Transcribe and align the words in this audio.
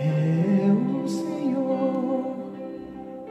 é 0.00 0.72
o 0.72 1.06
Senhor, 1.06 2.36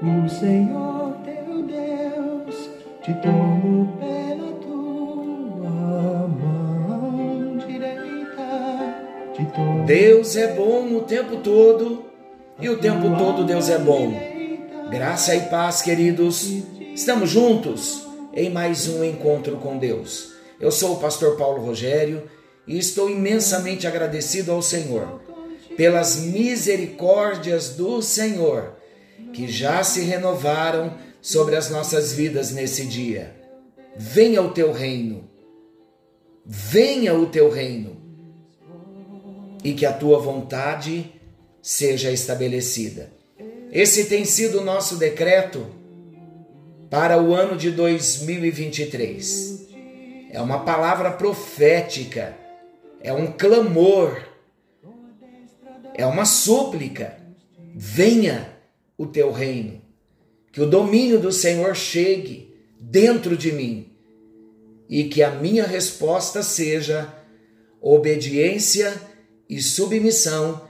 o 0.04 0.30
Senhor 0.30 1.16
teu 1.26 1.64
Deus, 1.64 2.70
te 3.04 3.14
tomo 3.16 3.98
pela 4.00 4.52
tua 4.62 6.28
mão 6.28 7.58
direita, 7.58 9.04
te 9.34 9.46
tomo 9.46 9.84
Deus 9.86 10.36
é 10.36 10.54
bom 10.54 10.96
o 10.96 11.02
tempo 11.02 11.38
todo 11.38 12.06
e 12.62 12.70
o 12.70 12.78
tempo 12.78 13.18
todo 13.18 13.44
Deus 13.44 13.70
é 13.70 13.80
bom. 13.80 14.14
Graça 14.92 15.36
e 15.36 15.42
paz, 15.42 15.82
queridos. 15.82 16.64
Estamos 16.94 17.30
juntos 17.30 18.08
em 18.34 18.50
mais 18.50 18.88
um 18.88 19.04
encontro 19.04 19.58
com 19.58 19.78
Deus. 19.78 20.34
Eu 20.60 20.72
sou 20.72 20.94
o 20.94 21.00
pastor 21.00 21.36
Paulo 21.38 21.66
Rogério 21.66 22.24
e 22.68 22.78
estou 22.78 23.10
imensamente 23.10 23.88
agradecido 23.88 24.52
ao 24.52 24.62
Senhor 24.62 25.29
pelas 25.80 26.18
misericórdias 26.18 27.70
do 27.70 28.02
Senhor 28.02 28.76
que 29.32 29.48
já 29.48 29.82
se 29.82 30.02
renovaram 30.02 30.98
sobre 31.22 31.56
as 31.56 31.70
nossas 31.70 32.12
vidas 32.12 32.52
nesse 32.52 32.86
dia. 32.86 33.34
Venha 33.96 34.42
o 34.42 34.52
teu 34.52 34.74
reino. 34.74 35.30
Venha 36.46 37.14
o 37.14 37.28
teu 37.28 37.50
reino. 37.50 37.96
E 39.64 39.72
que 39.74 39.86
a 39.86 39.94
tua 39.94 40.20
vontade 40.20 41.14
seja 41.62 42.12
estabelecida. 42.12 43.14
Esse 43.72 44.04
tem 44.10 44.26
sido 44.26 44.60
o 44.60 44.66
nosso 44.66 44.98
decreto 44.98 45.66
para 46.90 47.24
o 47.24 47.34
ano 47.34 47.56
de 47.56 47.72
2023. 47.72 49.66
É 50.30 50.42
uma 50.42 50.60
palavra 50.66 51.10
profética, 51.12 52.36
é 53.02 53.14
um 53.14 53.28
clamor, 53.28 54.29
é 56.00 56.06
uma 56.06 56.24
súplica. 56.24 57.18
Venha 57.76 58.58
o 58.98 59.06
teu 59.06 59.34
reino, 59.34 59.82
que 60.50 60.62
o 60.62 60.66
domínio 60.66 61.20
do 61.20 61.30
Senhor 61.30 61.76
chegue 61.76 62.56
dentro 62.80 63.36
de 63.36 63.52
mim 63.52 63.92
e 64.88 65.04
que 65.10 65.22
a 65.22 65.32
minha 65.32 65.68
resposta 65.68 66.42
seja 66.42 67.14
obediência 67.82 68.94
e 69.50 69.62
submissão 69.62 70.68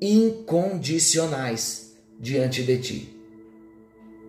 incondicionais 0.00 1.94
diante 2.18 2.64
de 2.64 2.78
ti. 2.78 3.16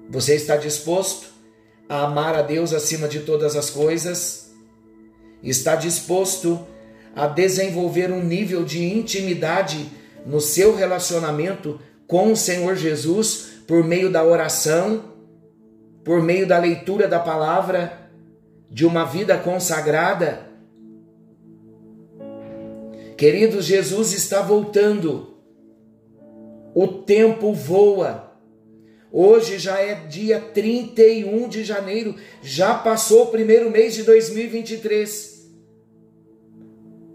Você 0.07 0.35
está 0.35 0.55
disposto 0.55 1.29
a 1.89 2.03
amar 2.03 2.35
a 2.35 2.43
Deus 2.43 2.73
acima 2.73 3.07
de 3.07 3.21
todas 3.21 3.55
as 3.55 3.71
coisas? 3.71 4.51
Está 5.41 5.75
disposto 5.75 6.67
a 7.15 7.25
desenvolver 7.25 8.11
um 8.11 8.23
nível 8.23 8.63
de 8.63 8.83
intimidade 8.83 10.02
no 10.25 10.39
seu 10.39 10.75
relacionamento 10.75 11.79
com 12.07 12.31
o 12.31 12.35
Senhor 12.35 12.75
Jesus 12.75 13.53
por 13.67 13.83
meio 13.83 14.11
da 14.11 14.23
oração, 14.23 15.13
por 16.03 16.21
meio 16.21 16.47
da 16.47 16.57
leitura 16.57 17.07
da 17.07 17.19
palavra, 17.19 18.09
de 18.69 18.85
uma 18.85 19.05
vida 19.05 19.37
consagrada? 19.37 20.47
Queridos, 23.17 23.65
Jesus 23.65 24.11
está 24.13 24.41
voltando. 24.41 25.37
O 26.73 26.87
tempo 26.87 27.53
voa. 27.53 28.31
Hoje 29.11 29.59
já 29.59 29.79
é 29.79 29.93
dia 29.93 30.39
31 30.39 31.47
de 31.47 31.63
janeiro, 31.63 32.15
já 32.41 32.73
passou 32.73 33.25
o 33.25 33.27
primeiro 33.27 33.69
mês 33.69 33.93
de 33.93 34.01
2023. 34.03 35.32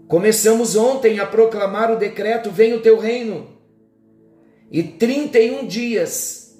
Começamos 0.09 0.75
ontem 0.75 1.19
a 1.19 1.25
proclamar 1.25 1.91
o 1.91 1.95
decreto: 1.95 2.51
Vem 2.51 2.73
o 2.73 2.81
teu 2.81 2.97
reino. 2.99 3.47
E 4.71 4.83
31 4.83 5.65
dias 5.67 6.57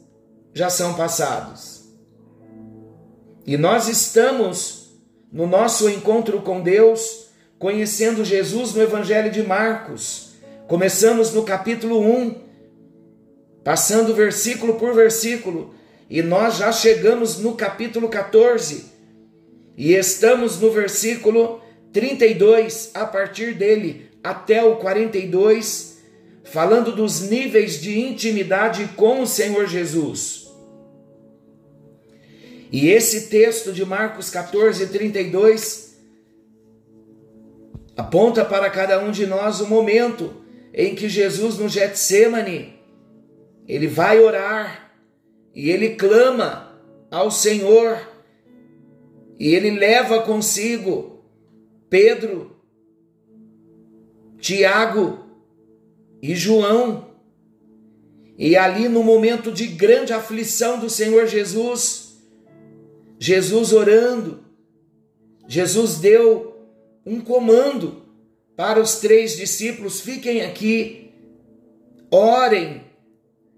já 0.54 0.70
são 0.70 0.94
passados. 0.94 1.90
E 3.46 3.58
nós 3.58 3.88
estamos 3.88 5.00
no 5.32 5.48
nosso 5.48 5.90
encontro 5.90 6.42
com 6.42 6.62
Deus, 6.62 7.28
conhecendo 7.58 8.24
Jesus 8.24 8.74
no 8.74 8.82
Evangelho 8.82 9.32
de 9.32 9.44
Marcos. 9.44 10.34
Começamos 10.68 11.34
no 11.34 11.44
capítulo 11.44 12.00
1 12.00 12.50
passando 13.64 14.14
versículo 14.14 14.76
por 14.76 14.94
versículo, 14.94 15.74
e 16.10 16.22
nós 16.22 16.58
já 16.58 16.72
chegamos 16.72 17.38
no 17.38 17.56
capítulo 17.56 18.08
14 18.10 18.86
e 19.78 19.94
estamos 19.94 20.60
no 20.60 20.72
versículo 20.72 21.62
32, 21.92 22.92
a 22.94 23.06
partir 23.06 23.54
dele 23.54 24.10
até 24.24 24.64
o 24.64 24.76
42, 24.78 26.00
falando 26.44 26.96
dos 26.96 27.22
níveis 27.22 27.80
de 27.82 28.00
intimidade 28.00 28.90
com 28.96 29.22
o 29.22 29.28
Senhor 29.28 29.68
Jesus. 29.68 30.48
E 32.72 32.90
esse 32.90 33.30
texto 33.30 33.74
de 33.74 33.84
Marcos 33.84 34.30
14, 34.30 34.88
32 34.88 35.98
aponta 37.98 38.46
para 38.46 38.70
cada 38.70 39.04
um 39.04 39.12
de 39.12 39.26
nós 39.26 39.60
o 39.60 39.68
momento 39.68 40.44
em 40.74 40.96
que 40.96 41.10
Jesus 41.10 41.58
no 41.58 41.68
Getsemane 41.68 42.80
ele 43.68 43.88
vai 43.88 44.20
orar 44.20 44.92
e 45.54 45.70
ele 45.70 45.96
clama 45.96 46.80
ao 47.12 47.30
Senhor 47.30 48.00
e 49.40 49.54
ele 49.54 49.72
leva 49.72 50.22
consigo 50.22 51.19
Pedro, 51.90 52.56
Tiago 54.40 55.20
e 56.22 56.36
João. 56.36 57.10
E 58.38 58.56
ali 58.56 58.88
no 58.88 59.04
momento 59.04 59.52
de 59.52 59.68
grande 59.68 60.14
aflição 60.14 60.80
do 60.80 60.90
Senhor 60.90 61.28
Jesus, 61.28 62.18
Jesus 63.20 63.74
orando, 63.74 64.46
Jesus 65.48 65.98
deu 65.98 66.56
um 67.06 67.20
comando 67.20 68.04
para 68.56 68.80
os 68.80 69.00
três 69.00 69.36
discípulos: 69.36 70.00
fiquem 70.00 70.42
aqui, 70.42 71.12
orem 72.10 72.84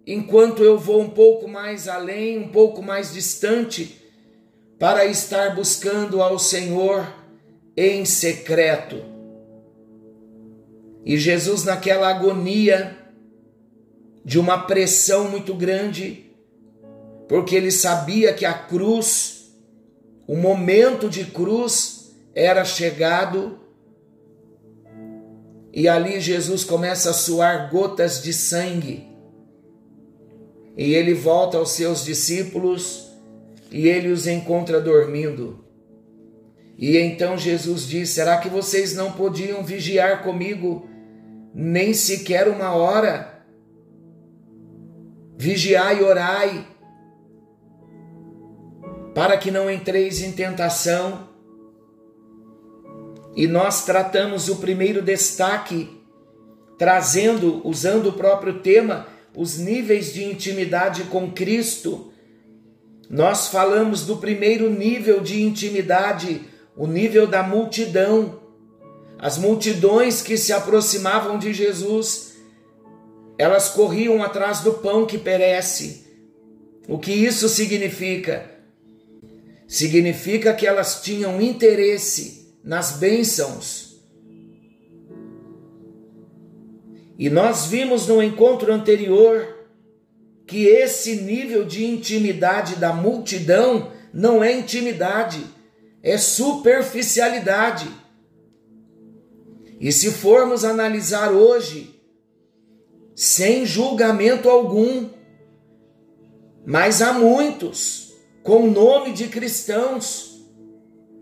enquanto 0.05 0.63
eu 0.63 0.79
vou 0.79 1.01
um 1.01 1.09
pouco 1.09 1.47
mais 1.47 1.87
além, 1.87 2.39
um 2.39 2.47
pouco 2.47 2.81
mais 2.81 3.13
distante, 3.13 4.01
para 4.79 5.05
estar 5.05 5.55
buscando 5.55 6.23
ao 6.23 6.39
Senhor 6.39 7.20
em 7.75 8.05
secreto. 8.05 9.03
E 11.05 11.17
Jesus, 11.17 11.63
naquela 11.63 12.09
agonia 12.09 12.97
de 14.23 14.39
uma 14.39 14.59
pressão 14.59 15.29
muito 15.29 15.53
grande, 15.53 16.31
porque 17.27 17.55
ele 17.55 17.71
sabia 17.71 18.33
que 18.33 18.45
a 18.45 18.53
cruz, 18.53 19.51
o 20.27 20.35
momento 20.35 21.09
de 21.09 21.25
cruz 21.25 22.13
era 22.35 22.63
chegado, 22.63 23.59
e 25.73 25.87
ali 25.87 26.19
Jesus 26.19 26.63
começa 26.63 27.09
a 27.09 27.13
suar 27.13 27.69
gotas 27.71 28.21
de 28.21 28.33
sangue 28.33 29.11
e 30.77 30.93
ele 30.93 31.13
volta 31.13 31.57
aos 31.57 31.71
seus 31.71 32.03
discípulos 32.03 33.07
e 33.71 33.87
ele 33.87 34.09
os 34.09 34.27
encontra 34.27 34.79
dormindo. 34.79 35.60
E 36.81 36.97
então 36.97 37.37
Jesus 37.37 37.87
diz: 37.87 38.09
Será 38.09 38.39
que 38.39 38.49
vocês 38.49 38.95
não 38.95 39.11
podiam 39.11 39.63
vigiar 39.63 40.23
comigo 40.23 40.89
nem 41.53 41.93
sequer 41.93 42.47
uma 42.47 42.73
hora? 42.73 43.45
Vigiai 45.37 45.99
e 45.99 46.03
orai, 46.03 46.67
para 49.13 49.37
que 49.37 49.51
não 49.51 49.69
entreis 49.69 50.23
em 50.23 50.31
tentação. 50.31 51.29
E 53.35 53.47
nós 53.47 53.85
tratamos 53.85 54.49
o 54.49 54.57
primeiro 54.57 55.03
destaque, 55.03 56.01
trazendo, 56.79 57.61
usando 57.63 58.09
o 58.09 58.13
próprio 58.13 58.59
tema, 58.59 59.07
os 59.35 59.57
níveis 59.57 60.13
de 60.13 60.23
intimidade 60.23 61.03
com 61.05 61.31
Cristo. 61.31 62.11
Nós 63.09 63.49
falamos 63.49 64.05
do 64.05 64.17
primeiro 64.17 64.69
nível 64.69 65.22
de 65.22 65.41
intimidade, 65.43 66.50
o 66.81 66.87
nível 66.87 67.28
da 67.28 67.43
multidão. 67.43 68.41
As 69.19 69.37
multidões 69.37 70.23
que 70.23 70.35
se 70.35 70.51
aproximavam 70.51 71.37
de 71.37 71.53
Jesus, 71.53 72.33
elas 73.37 73.69
corriam 73.69 74.23
atrás 74.23 74.61
do 74.61 74.73
pão 74.73 75.05
que 75.05 75.19
perece. 75.19 76.07
O 76.87 76.97
que 76.97 77.11
isso 77.11 77.47
significa? 77.47 78.49
Significa 79.67 80.55
que 80.55 80.66
elas 80.66 81.01
tinham 81.03 81.39
interesse 81.39 82.57
nas 82.63 82.93
bênçãos 82.93 83.91
E 87.22 87.29
nós 87.29 87.67
vimos 87.67 88.07
no 88.07 88.23
encontro 88.23 88.73
anterior 88.73 89.47
que 90.47 90.66
esse 90.66 91.17
nível 91.17 91.63
de 91.63 91.85
intimidade 91.85 92.77
da 92.77 92.91
multidão 92.91 93.91
não 94.11 94.43
é 94.43 94.51
intimidade, 94.51 95.45
é 96.03 96.17
superficialidade. 96.17 97.89
E 99.79 99.91
se 99.91 100.11
formos 100.11 100.63
analisar 100.63 101.31
hoje, 101.31 102.01
sem 103.15 103.65
julgamento 103.65 104.49
algum. 104.49 105.09
Mas 106.65 107.01
há 107.01 107.13
muitos 107.13 108.13
com 108.43 108.67
nome 108.67 109.13
de 109.13 109.27
cristãos 109.27 110.31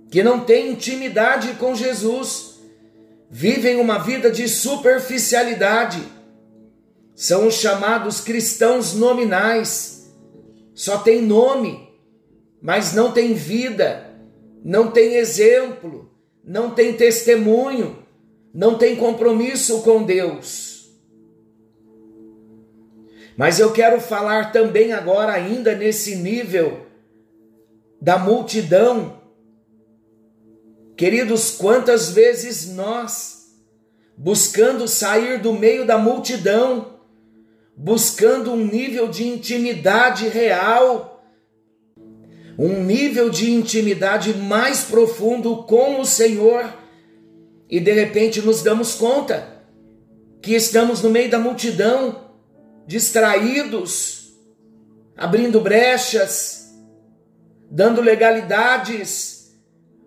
que 0.10 0.24
não 0.24 0.44
têm 0.44 0.72
intimidade 0.72 1.54
com 1.56 1.76
Jesus, 1.76 2.60
vivem 3.30 3.80
uma 3.80 4.00
vida 4.00 4.32
de 4.32 4.48
superficialidade. 4.48 6.02
São 7.16 7.48
os 7.48 7.56
chamados 7.56 8.22
cristãos 8.22 8.94
nominais. 8.94 10.12
Só 10.74 10.98
tem 10.98 11.22
nome, 11.22 11.90
mas 12.62 12.94
não 12.94 13.12
tem 13.12 13.34
vida, 13.34 14.09
não 14.64 14.92
tem 14.92 15.16
exemplo, 15.16 16.12
não 16.44 16.72
tem 16.72 16.94
testemunho, 16.94 18.06
não 18.54 18.78
tem 18.78 18.96
compromisso 18.96 19.82
com 19.82 20.04
Deus. 20.04 20.90
Mas 23.38 23.60
eu 23.60 23.72
quero 23.72 24.02
falar 24.02 24.52
também 24.52 24.92
agora, 24.92 25.32
ainda 25.32 25.74
nesse 25.76 26.16
nível 26.16 26.86
da 28.02 28.18
multidão. 28.18 29.22
Queridos, 30.98 31.52
quantas 31.52 32.10
vezes 32.10 32.68
nós, 32.74 33.56
buscando 34.18 34.90
sair 34.90 35.40
do 35.40 35.54
meio 35.54 35.86
da 35.86 35.98
multidão, 35.98 37.00
buscando 37.74 38.52
um 38.52 38.66
nível 38.66 39.08
de 39.08 39.26
intimidade 39.26 40.28
real, 40.28 41.19
um 42.60 42.84
nível 42.84 43.30
de 43.30 43.50
intimidade 43.50 44.34
mais 44.34 44.84
profundo 44.84 45.64
com 45.64 46.02
o 46.02 46.06
Senhor, 46.06 46.78
e 47.70 47.80
de 47.80 47.94
repente 47.94 48.42
nos 48.42 48.62
damos 48.62 48.96
conta 48.96 49.64
que 50.42 50.54
estamos 50.54 51.02
no 51.02 51.10
meio 51.10 51.32
da 51.32 51.40
multidão, 51.40 52.34
distraídos, 52.86 54.34
abrindo 55.16 55.62
brechas, 55.62 56.76
dando 57.72 58.02
legalidades, 58.02 59.54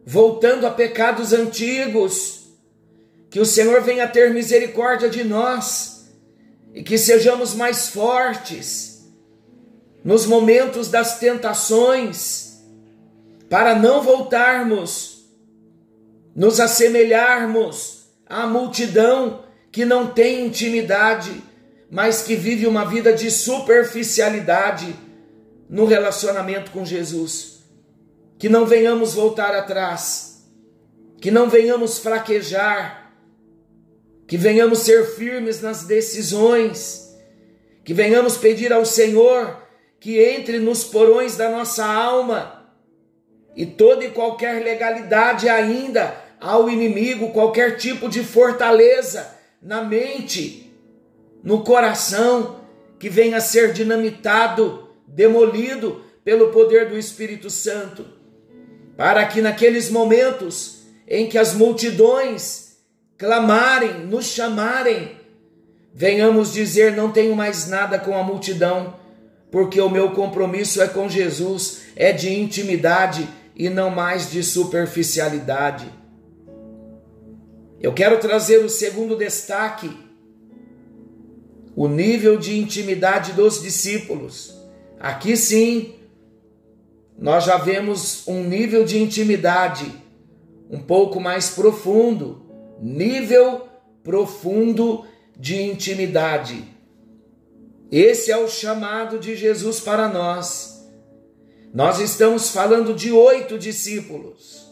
voltando 0.04 0.66
a 0.66 0.70
pecados 0.70 1.32
antigos. 1.32 2.48
Que 3.30 3.40
o 3.40 3.46
Senhor 3.46 3.80
venha 3.80 4.06
ter 4.06 4.30
misericórdia 4.30 5.08
de 5.08 5.24
nós 5.24 6.12
e 6.74 6.82
que 6.82 6.98
sejamos 6.98 7.54
mais 7.54 7.88
fortes 7.88 8.91
nos 10.04 10.26
momentos 10.26 10.88
das 10.88 11.18
tentações, 11.18 12.60
para 13.48 13.74
não 13.74 14.02
voltarmos 14.02 15.30
nos 16.34 16.58
assemelharmos 16.58 18.06
à 18.26 18.46
multidão 18.46 19.44
que 19.70 19.84
não 19.84 20.06
tem 20.06 20.46
intimidade, 20.46 21.42
mas 21.90 22.22
que 22.22 22.34
vive 22.34 22.66
uma 22.66 22.84
vida 22.84 23.12
de 23.12 23.30
superficialidade 23.30 24.94
no 25.68 25.84
relacionamento 25.84 26.70
com 26.70 26.84
Jesus. 26.84 27.62
Que 28.38 28.48
não 28.48 28.66
venhamos 28.66 29.14
voltar 29.14 29.54
atrás, 29.54 30.48
que 31.20 31.30
não 31.30 31.48
venhamos 31.48 31.98
fraquejar, 31.98 33.12
que 34.26 34.36
venhamos 34.36 34.80
ser 34.80 35.04
firmes 35.14 35.60
nas 35.60 35.84
decisões, 35.84 37.14
que 37.84 37.94
venhamos 37.94 38.36
pedir 38.36 38.72
ao 38.72 38.84
Senhor 38.84 39.61
que 40.02 40.18
entre 40.20 40.58
nos 40.58 40.82
porões 40.82 41.36
da 41.36 41.48
nossa 41.48 41.86
alma. 41.86 42.66
E 43.54 43.64
toda 43.64 44.04
e 44.04 44.10
qualquer 44.10 44.60
legalidade 44.60 45.48
ainda 45.48 46.12
ao 46.40 46.68
inimigo, 46.68 47.30
qualquer 47.30 47.76
tipo 47.76 48.08
de 48.08 48.24
fortaleza 48.24 49.32
na 49.62 49.84
mente, 49.84 50.74
no 51.40 51.62
coração, 51.62 52.62
que 52.98 53.08
venha 53.08 53.36
a 53.36 53.40
ser 53.40 53.72
dinamitado, 53.72 54.88
demolido 55.06 56.02
pelo 56.24 56.48
poder 56.48 56.88
do 56.88 56.98
Espírito 56.98 57.48
Santo, 57.48 58.04
para 58.96 59.24
que 59.26 59.40
naqueles 59.40 59.88
momentos 59.88 60.82
em 61.06 61.28
que 61.28 61.38
as 61.38 61.54
multidões 61.54 62.76
clamarem, 63.16 64.00
nos 64.06 64.26
chamarem, 64.26 65.12
venhamos 65.94 66.52
dizer: 66.52 66.90
não 66.90 67.12
tenho 67.12 67.36
mais 67.36 67.68
nada 67.68 68.00
com 68.00 68.18
a 68.18 68.24
multidão, 68.24 69.00
porque 69.52 69.78
o 69.82 69.90
meu 69.90 70.12
compromisso 70.12 70.80
é 70.80 70.88
com 70.88 71.10
Jesus, 71.10 71.82
é 71.94 72.10
de 72.10 72.32
intimidade 72.32 73.28
e 73.54 73.68
não 73.68 73.90
mais 73.90 74.30
de 74.30 74.42
superficialidade. 74.42 75.86
Eu 77.78 77.92
quero 77.92 78.18
trazer 78.18 78.64
o 78.64 78.70
segundo 78.70 79.14
destaque, 79.14 79.94
o 81.76 81.86
nível 81.86 82.38
de 82.38 82.58
intimidade 82.58 83.32
dos 83.32 83.60
discípulos. 83.60 84.58
Aqui 84.98 85.36
sim, 85.36 85.96
nós 87.18 87.44
já 87.44 87.58
vemos 87.58 88.26
um 88.26 88.42
nível 88.44 88.84
de 88.84 89.02
intimidade 89.02 89.84
um 90.70 90.78
pouco 90.78 91.20
mais 91.20 91.50
profundo, 91.50 92.40
nível 92.80 93.68
profundo 94.02 95.04
de 95.38 95.60
intimidade. 95.60 96.72
Esse 97.92 98.32
é 98.32 98.38
o 98.38 98.48
chamado 98.48 99.18
de 99.18 99.36
Jesus 99.36 99.78
para 99.78 100.08
nós. 100.08 100.90
Nós 101.74 102.00
estamos 102.00 102.48
falando 102.48 102.94
de 102.94 103.12
oito 103.12 103.58
discípulos. 103.58 104.66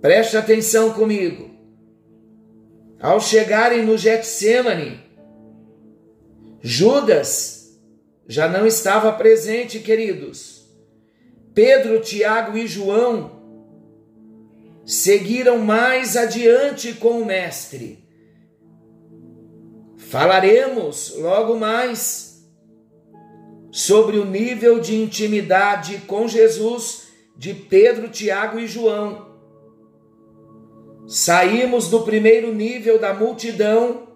Preste 0.00 0.36
atenção 0.36 0.92
comigo. 0.92 1.50
Ao 3.00 3.20
chegarem 3.20 3.84
no 3.84 3.98
Getsemane, 3.98 5.00
Judas 6.60 7.76
já 8.28 8.48
não 8.48 8.64
estava 8.64 9.10
presente, 9.12 9.80
queridos. 9.80 10.64
Pedro, 11.52 12.00
Tiago 12.00 12.56
e 12.56 12.68
João 12.68 13.42
seguiram 14.86 15.58
mais 15.58 16.16
adiante 16.16 16.92
com 16.94 17.20
o 17.20 17.26
Mestre. 17.26 18.01
Falaremos 20.12 21.14
logo 21.16 21.56
mais 21.56 22.46
sobre 23.70 24.18
o 24.18 24.26
nível 24.26 24.78
de 24.78 24.94
intimidade 24.94 26.02
com 26.06 26.28
Jesus 26.28 27.04
de 27.34 27.54
Pedro, 27.54 28.10
Tiago 28.10 28.60
e 28.60 28.66
João. 28.66 29.26
Saímos 31.06 31.88
do 31.88 32.02
primeiro 32.02 32.52
nível 32.52 32.98
da 32.98 33.14
multidão, 33.14 34.08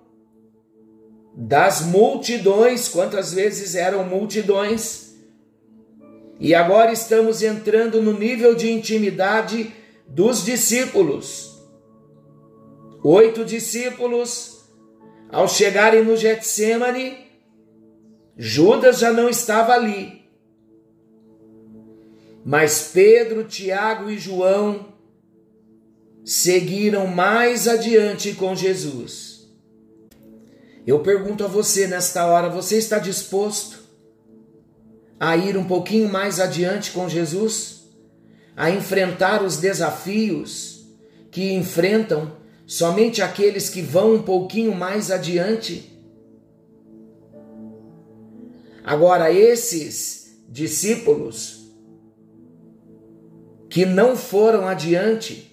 das 1.34 1.80
multidões, 1.80 2.90
quantas 2.90 3.32
vezes 3.32 3.74
eram 3.74 4.04
multidões, 4.04 5.14
e 6.38 6.54
agora 6.54 6.92
estamos 6.92 7.42
entrando 7.42 8.02
no 8.02 8.12
nível 8.12 8.54
de 8.54 8.70
intimidade 8.70 9.72
dos 10.06 10.44
discípulos. 10.44 11.58
Oito 13.02 13.46
discípulos, 13.46 14.55
ao 15.30 15.48
chegarem 15.48 16.04
no 16.04 16.16
Getsemane, 16.16 17.26
Judas 18.36 18.98
já 18.98 19.12
não 19.12 19.28
estava 19.28 19.72
ali. 19.72 20.26
Mas 22.44 22.90
Pedro, 22.92 23.44
Tiago 23.44 24.08
e 24.08 24.18
João 24.18 24.94
seguiram 26.24 27.06
mais 27.06 27.66
adiante 27.66 28.34
com 28.34 28.54
Jesus. 28.54 29.48
Eu 30.86 31.00
pergunto 31.00 31.44
a 31.44 31.48
você 31.48 31.88
nesta 31.88 32.24
hora: 32.26 32.48
você 32.48 32.76
está 32.76 32.98
disposto 32.98 33.80
a 35.18 35.36
ir 35.36 35.56
um 35.56 35.64
pouquinho 35.64 36.08
mais 36.08 36.38
adiante 36.38 36.92
com 36.92 37.08
Jesus? 37.08 37.86
A 38.56 38.70
enfrentar 38.70 39.42
os 39.42 39.56
desafios 39.56 40.86
que 41.30 41.52
enfrentam 41.52 42.36
somente 42.66 43.22
aqueles 43.22 43.70
que 43.70 43.80
vão 43.80 44.14
um 44.14 44.22
pouquinho 44.22 44.74
mais 44.74 45.10
adiante? 45.10 45.92
Agora, 48.84 49.32
esses 49.32 50.36
discípulos 50.48 51.66
que 53.68 53.84
não 53.84 54.16
foram 54.16 54.66
adiante, 54.66 55.52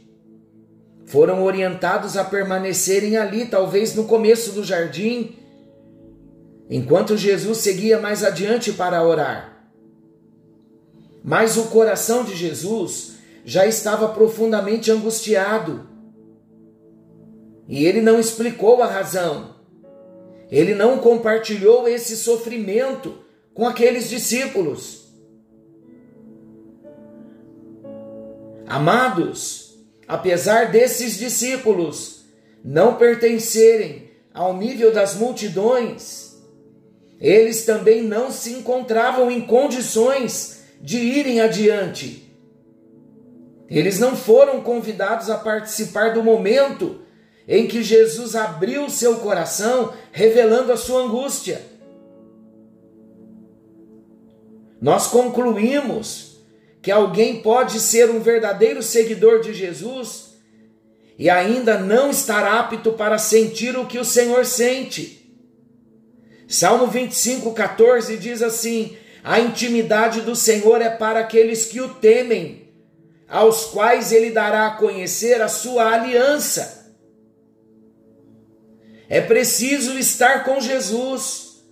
foram 1.05 1.43
orientados 1.43 2.15
a 2.15 2.23
permanecerem 2.23 3.17
ali, 3.17 3.45
talvez 3.45 3.95
no 3.95 4.05
começo 4.05 4.51
do 4.51 4.63
jardim, 4.63 5.35
enquanto 6.69 7.17
Jesus 7.17 7.57
seguia 7.59 7.99
mais 7.99 8.23
adiante 8.23 8.71
para 8.71 9.03
orar. 9.03 9.69
Mas 11.23 11.57
o 11.57 11.65
coração 11.65 12.23
de 12.23 12.35
Jesus 12.35 13.13
já 13.45 13.65
estava 13.65 14.09
profundamente 14.09 14.91
angustiado. 14.91 15.92
E 17.67 17.85
ele 17.85 18.01
não 18.01 18.19
explicou 18.19 18.81
a 18.81 18.87
razão. 18.87 19.55
Ele 20.51 20.75
não 20.75 20.99
compartilhou 20.99 21.87
esse 21.87 22.15
sofrimento 22.15 23.17
com 23.53 23.67
aqueles 23.67 24.09
discípulos. 24.09 25.03
Amados, 28.67 29.77
apesar 30.07 30.71
desses 30.71 31.17
discípulos 31.17 32.25
não 32.63 32.95
pertencerem 32.95 34.09
ao 34.33 34.55
nível 34.55 34.91
das 34.91 35.15
multidões, 35.15 36.33
eles 37.19 37.65
também 37.65 38.01
não 38.01 38.31
se 38.31 38.51
encontravam 38.53 39.29
em 39.29 39.41
condições 39.41 40.63
de 40.81 40.97
irem 40.97 41.39
adiante. 41.39 42.35
Eles 43.69 43.99
não 43.99 44.15
foram 44.15 44.61
convidados 44.61 45.29
a 45.29 45.37
participar 45.37 46.13
do 46.13 46.23
momento 46.23 47.02
em 47.47 47.67
que 47.67 47.83
Jesus 47.83 48.35
abriu 48.35 48.89
seu 48.89 49.17
coração, 49.17 49.93
revelando 50.11 50.71
a 50.71 50.77
sua 50.77 51.03
angústia. 51.03 51.61
Nós 54.81 55.07
concluímos 55.07 56.37
que 56.81 56.91
alguém 56.91 57.41
pode 57.41 57.79
ser 57.79 58.09
um 58.09 58.19
verdadeiro 58.19 58.83
seguidor 58.83 59.39
de 59.39 59.53
Jesus 59.53 60.33
e 61.17 61.29
ainda 61.29 61.77
não 61.77 62.09
estar 62.09 62.43
apto 62.45 62.91
para 62.93 63.17
sentir 63.17 63.77
o 63.77 63.85
que 63.85 63.97
o 63.97 64.05
Senhor 64.05 64.45
sente. 64.45 65.23
Salmo 66.47 66.87
25, 66.87 67.53
14 67.53 68.17
diz 68.17 68.41
assim: 68.41 68.97
A 69.23 69.39
intimidade 69.39 70.21
do 70.21 70.35
Senhor 70.35 70.81
é 70.81 70.89
para 70.89 71.21
aqueles 71.21 71.65
que 71.65 71.79
o 71.79 71.95
temem, 71.95 72.67
aos 73.29 73.65
quais 73.67 74.11
ele 74.11 74.31
dará 74.31 74.67
a 74.67 74.75
conhecer 74.75 75.41
a 75.41 75.47
sua 75.47 75.93
aliança. 75.93 76.82
É 79.13 79.21
preciso 79.21 79.95
estar 79.99 80.43
com 80.43 80.59
Jesus, 80.59 81.63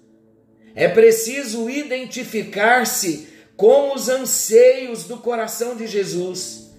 é 0.75 0.87
preciso 0.87 1.67
identificar-se 1.71 3.29
com 3.57 3.95
os 3.95 4.07
anseios 4.09 5.05
do 5.05 5.17
coração 5.17 5.75
de 5.75 5.87
Jesus, 5.87 6.71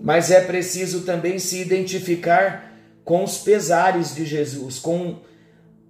mas 0.00 0.32
é 0.32 0.40
preciso 0.40 1.02
também 1.02 1.38
se 1.38 1.60
identificar 1.60 2.76
com 3.04 3.22
os 3.22 3.38
pesares 3.38 4.12
de 4.12 4.26
Jesus, 4.26 4.80
com 4.80 5.20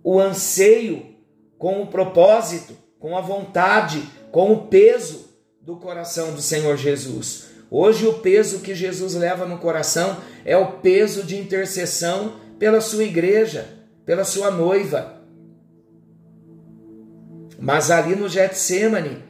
o 0.04 0.20
anseio, 0.20 1.16
com 1.56 1.80
o 1.80 1.86
propósito, 1.86 2.76
com 2.98 3.16
a 3.16 3.22
vontade, 3.22 4.02
com 4.30 4.52
o 4.52 4.66
peso 4.66 5.24
do 5.62 5.76
coração 5.76 6.34
do 6.34 6.42
Senhor 6.42 6.76
Jesus. 6.76 7.46
Hoje, 7.70 8.06
o 8.06 8.18
peso 8.18 8.58
que 8.58 8.74
Jesus 8.74 9.14
leva 9.14 9.46
no 9.46 9.56
coração 9.56 10.18
é 10.44 10.54
o 10.54 10.72
peso 10.72 11.22
de 11.22 11.38
intercessão 11.38 12.46
pela 12.58 12.80
sua 12.80 13.04
igreja, 13.04 13.66
pela 14.04 14.24
sua 14.24 14.50
noiva. 14.50 15.22
Mas 17.58 17.90
ali 17.90 18.14
no 18.14 18.28
Getsemane, 18.28 19.22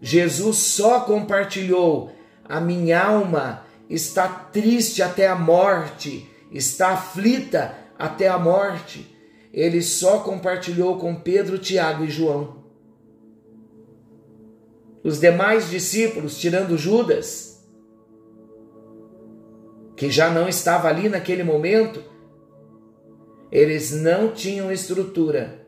Jesus 0.00 0.56
só 0.56 1.00
compartilhou: 1.00 2.12
a 2.44 2.60
minha 2.60 3.02
alma 3.02 3.64
está 3.88 4.28
triste 4.28 5.02
até 5.02 5.26
a 5.26 5.34
morte, 5.34 6.28
está 6.52 6.90
aflita 6.90 7.74
até 7.98 8.28
a 8.28 8.38
morte. 8.38 9.14
Ele 9.52 9.82
só 9.82 10.20
compartilhou 10.20 10.98
com 10.98 11.14
Pedro, 11.14 11.58
Tiago 11.58 12.04
e 12.04 12.10
João. 12.10 12.58
Os 15.02 15.18
demais 15.18 15.70
discípulos, 15.70 16.38
tirando 16.38 16.76
Judas, 16.76 17.66
que 19.96 20.10
já 20.10 20.30
não 20.30 20.48
estava 20.48 20.88
ali 20.88 21.08
naquele 21.08 21.42
momento, 21.42 22.04
eles 23.50 23.92
não 23.92 24.32
tinham 24.32 24.70
estrutura. 24.70 25.66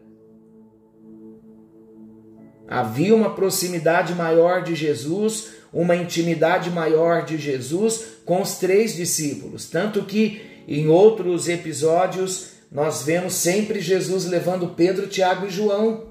Havia 2.69 3.15
uma 3.15 3.35
proximidade 3.35 4.15
maior 4.15 4.63
de 4.63 4.75
Jesus, 4.75 5.55
uma 5.73 5.97
intimidade 5.97 6.71
maior 6.71 7.25
de 7.25 7.37
Jesus 7.37 8.05
com 8.25 8.41
os 8.41 8.59
três 8.59 8.95
discípulos. 8.95 9.69
Tanto 9.69 10.05
que 10.05 10.41
em 10.69 10.87
outros 10.87 11.49
episódios 11.49 12.51
nós 12.71 13.03
vemos 13.03 13.35
sempre 13.35 13.81
Jesus 13.81 14.25
levando 14.25 14.75
Pedro, 14.77 15.09
Tiago 15.09 15.47
e 15.47 15.51
João. 15.51 16.11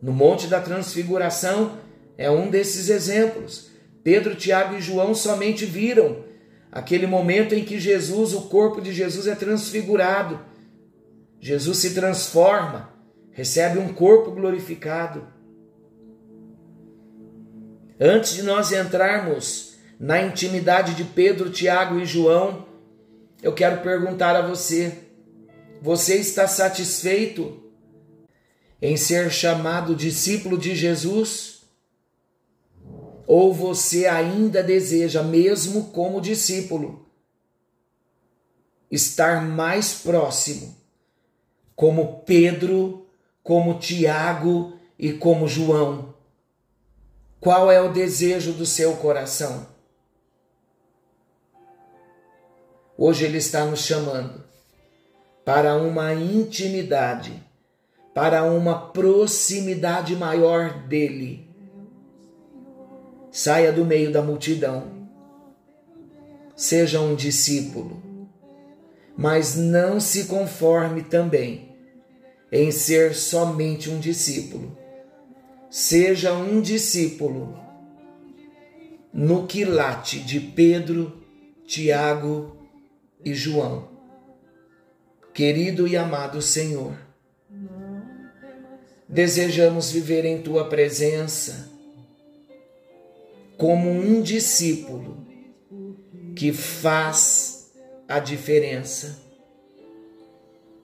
No 0.00 0.12
Monte 0.12 0.46
da 0.46 0.60
Transfiguração 0.60 1.72
é 2.16 2.30
um 2.30 2.48
desses 2.48 2.88
exemplos. 2.88 3.70
Pedro, 4.02 4.34
Tiago 4.34 4.76
e 4.76 4.80
João 4.80 5.14
somente 5.14 5.66
viram 5.66 6.24
aquele 6.72 7.06
momento 7.06 7.54
em 7.54 7.64
que 7.64 7.78
Jesus, 7.78 8.32
o 8.32 8.42
corpo 8.42 8.80
de 8.80 8.92
Jesus 8.92 9.26
é 9.26 9.34
transfigurado 9.34 10.40
Jesus 11.46 11.78
se 11.78 11.94
transforma, 11.94 12.92
recebe 13.30 13.78
um 13.78 13.94
corpo 13.94 14.32
glorificado. 14.32 15.28
Antes 18.00 18.34
de 18.34 18.42
nós 18.42 18.72
entrarmos 18.72 19.76
na 19.96 20.20
intimidade 20.20 20.96
de 20.96 21.04
Pedro, 21.04 21.48
Tiago 21.48 22.00
e 22.00 22.04
João, 22.04 22.66
eu 23.40 23.52
quero 23.52 23.80
perguntar 23.80 24.34
a 24.34 24.44
você: 24.44 25.04
você 25.80 26.16
está 26.16 26.48
satisfeito 26.48 27.62
em 28.82 28.96
ser 28.96 29.30
chamado 29.30 29.94
discípulo 29.94 30.58
de 30.58 30.74
Jesus? 30.74 31.60
Ou 33.24 33.54
você 33.54 34.06
ainda 34.08 34.64
deseja, 34.64 35.22
mesmo 35.22 35.92
como 35.92 36.20
discípulo, 36.20 37.06
estar 38.90 39.46
mais 39.46 39.94
próximo 39.94 40.85
como 41.76 42.22
Pedro, 42.24 43.06
como 43.42 43.78
Tiago 43.78 44.72
e 44.98 45.12
como 45.12 45.46
João. 45.46 46.14
Qual 47.38 47.70
é 47.70 47.80
o 47.80 47.92
desejo 47.92 48.54
do 48.54 48.64
seu 48.64 48.96
coração? 48.96 49.68
Hoje 52.96 53.26
Ele 53.26 53.36
está 53.36 53.66
nos 53.66 53.80
chamando 53.80 54.42
para 55.44 55.76
uma 55.76 56.14
intimidade, 56.14 57.40
para 58.14 58.42
uma 58.42 58.88
proximidade 58.88 60.16
maior 60.16 60.88
dEle. 60.88 61.46
Saia 63.30 63.70
do 63.70 63.84
meio 63.84 64.10
da 64.10 64.22
multidão, 64.22 65.06
seja 66.56 67.02
um 67.02 67.14
discípulo, 67.14 68.02
mas 69.14 69.54
não 69.54 70.00
se 70.00 70.24
conforme 70.24 71.02
também 71.02 71.65
em 72.50 72.70
ser 72.70 73.14
somente 73.14 73.90
um 73.90 73.98
discípulo. 73.98 74.76
Seja 75.70 76.32
um 76.32 76.60
discípulo 76.60 77.58
no 79.12 79.46
quilate 79.46 80.20
de 80.20 80.38
Pedro, 80.40 81.22
Tiago 81.66 82.56
e 83.24 83.34
João. 83.34 83.88
Querido 85.34 85.86
e 85.86 85.96
amado 85.96 86.40
Senhor, 86.40 86.96
desejamos 89.08 89.90
viver 89.90 90.24
em 90.24 90.40
tua 90.40 90.68
presença 90.68 91.70
como 93.56 93.90
um 93.90 94.22
discípulo 94.22 95.26
que 96.34 96.52
faz 96.52 97.70
a 98.08 98.18
diferença 98.18 99.25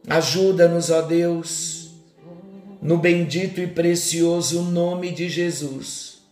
Ajuda-nos, 0.09 0.91
ó 0.91 1.03
Deus, 1.03 1.93
no 2.81 2.99
bendito 2.99 3.61
e 3.61 3.67
precioso 3.67 4.63
nome 4.63 5.13
de 5.13 5.29
Jesus. 5.29 6.23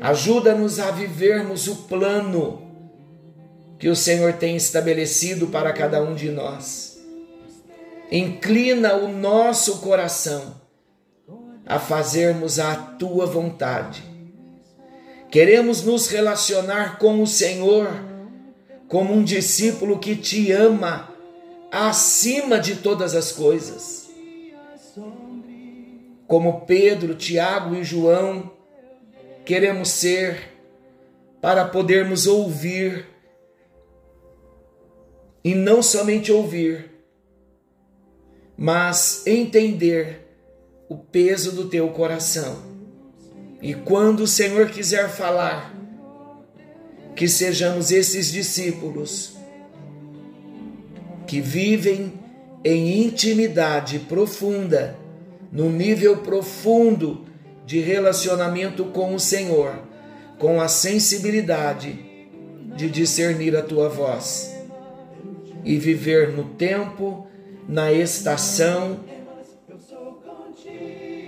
Ajuda-nos 0.00 0.78
a 0.78 0.90
vivermos 0.90 1.68
o 1.68 1.76
plano 1.76 2.70
que 3.78 3.88
o 3.88 3.96
Senhor 3.96 4.34
tem 4.34 4.56
estabelecido 4.56 5.46
para 5.46 5.72
cada 5.72 6.02
um 6.02 6.14
de 6.14 6.30
nós. 6.30 7.00
Inclina 8.10 8.94
o 8.94 9.08
nosso 9.08 9.78
coração 9.78 10.60
a 11.64 11.78
fazermos 11.78 12.58
a 12.58 12.74
tua 12.74 13.24
vontade. 13.24 14.02
Queremos 15.30 15.84
nos 15.84 16.08
relacionar 16.08 16.98
com 16.98 17.22
o 17.22 17.26
Senhor 17.26 17.88
como 18.88 19.14
um 19.14 19.22
discípulo 19.22 20.00
que 20.00 20.16
te 20.16 20.50
ama 20.50 21.09
acima 21.70 22.58
de 22.58 22.76
todas 22.76 23.14
as 23.14 23.32
coisas. 23.32 24.10
Como 26.26 26.62
Pedro, 26.62 27.14
Tiago 27.14 27.74
e 27.74 27.84
João, 27.84 28.52
queremos 29.44 29.88
ser 29.90 30.50
para 31.40 31.64
podermos 31.64 32.26
ouvir 32.26 33.06
e 35.42 35.54
não 35.54 35.82
somente 35.82 36.30
ouvir, 36.30 36.90
mas 38.56 39.26
entender 39.26 40.28
o 40.88 40.96
peso 40.96 41.52
do 41.52 41.68
teu 41.68 41.88
coração. 41.90 42.62
E 43.62 43.74
quando 43.74 44.20
o 44.20 44.26
Senhor 44.26 44.68
quiser 44.70 45.08
falar, 45.08 45.74
que 47.16 47.26
sejamos 47.28 47.90
esses 47.90 48.30
discípulos 48.30 49.39
que 51.30 51.40
vivem 51.40 52.12
em 52.64 53.04
intimidade 53.04 54.00
profunda, 54.00 54.96
no 55.52 55.70
nível 55.70 56.16
profundo 56.16 57.24
de 57.64 57.78
relacionamento 57.78 58.86
com 58.86 59.14
o 59.14 59.20
Senhor, 59.20 59.78
com 60.40 60.60
a 60.60 60.66
sensibilidade 60.66 61.96
de 62.76 62.90
discernir 62.90 63.56
a 63.56 63.62
tua 63.62 63.88
voz 63.88 64.52
e 65.64 65.78
viver 65.78 66.32
no 66.32 66.42
tempo 66.42 67.28
na 67.68 67.92
estação, 67.92 68.98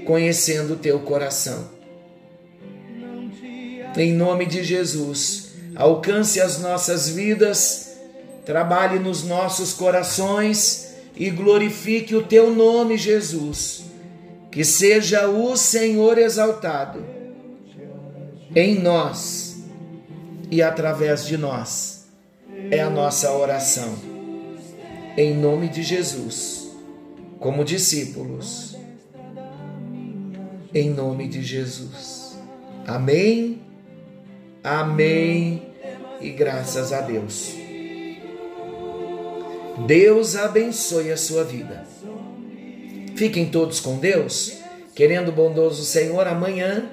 conhecendo 0.05 0.73
o 0.73 0.79
teu 0.79 0.99
coração. 0.99 1.69
Em 3.97 4.13
nome 4.13 4.47
de 4.47 4.65
Jesus, 4.65 5.53
alcance 5.77 6.41
as 6.41 6.59
nossas 6.59 7.09
vidas, 7.09 7.92
trabalhe 8.45 8.99
nos 8.99 9.25
nossos 9.25 9.73
corações 9.73 10.95
e 11.17 11.31
glorifique 11.31 12.15
o 12.15 12.23
teu 12.23 12.55
nome, 12.55 12.97
Jesus. 12.97 13.85
Que 14.51 14.65
seja 14.65 15.29
o 15.29 15.57
Senhor 15.57 16.19
exaltado 16.19 17.05
em 18.55 18.79
nós 18.79 19.63
e 20.51 20.63
através 20.63 21.25
de 21.25 21.37
nós. 21.39 22.07
É 22.71 22.81
a 22.81 22.91
nossa 22.91 23.33
oração. 23.33 23.95
Em 25.17 25.35
nome 25.35 25.69
de 25.69 25.83
Jesus, 25.83 26.71
como 27.39 27.65
discípulos. 27.65 28.77
Em 30.75 30.91
nome 30.91 31.29
de 31.29 31.43
Jesus. 31.43 32.39
Amém. 32.87 33.61
Amém. 34.63 35.63
E 36.21 36.31
graças 36.31 36.93
a 36.93 37.01
Deus. 37.01 37.62
Deus 39.87 40.37
abençoe 40.37 41.11
a 41.11 41.17
sua 41.17 41.45
vida. 41.45 41.85
Fiquem 43.17 43.47
todos 43.47 43.81
com 43.81 43.99
Deus. 43.99 44.59
Querendo 44.95 45.29
o 45.29 45.33
bondoso 45.33 45.85
Senhor, 45.85 46.27
amanhã 46.27 46.91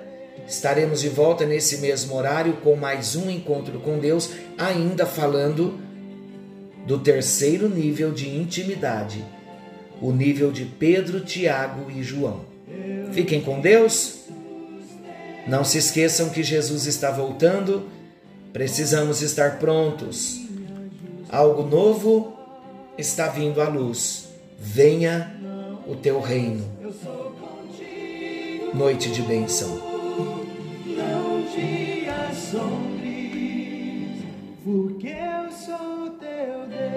estaremos 0.48 1.02
de 1.02 1.10
volta 1.10 1.46
nesse 1.46 1.80
mesmo 1.80 2.16
horário 2.16 2.54
com 2.64 2.76
mais 2.76 3.16
um 3.16 3.30
encontro 3.30 3.80
com 3.80 4.00
Deus, 4.00 4.32
ainda 4.58 5.06
falando 5.06 5.78
do 6.88 6.98
terceiro 6.98 7.70
nível 7.70 8.12
de 8.12 8.30
intimidade, 8.30 9.24
o 10.02 10.12
nível 10.12 10.52
de 10.52 10.66
Pedro, 10.66 11.20
Tiago 11.20 11.92
e 11.92 12.02
João. 12.02 12.46
Fiquem 13.12 13.42
com 13.42 13.60
Deus. 13.60 14.20
Não 15.48 15.64
se 15.64 15.78
esqueçam 15.78 16.30
que 16.30 16.42
Jesus 16.42 16.86
está 16.86 17.12
voltando. 17.12 17.90
Precisamos 18.54 19.22
estar 19.22 19.60
prontos. 19.60 20.42
Algo 21.30 21.64
novo 21.64 22.39
está 23.00 23.28
vindo 23.28 23.62
a 23.62 23.70
luz. 23.70 24.28
Venha 24.58 25.34
o 25.88 25.96
teu 25.96 26.20
reino. 26.20 26.66
Noite 28.74 29.10
de 29.10 29.22
bênção. 29.22 29.70
Não 30.86 31.44
te 31.44 32.10
assombres, 32.10 32.60
porque 34.64 35.08
eu 35.08 35.52
sou 35.52 36.10
teu 36.20 36.68
Deus. 36.68 36.89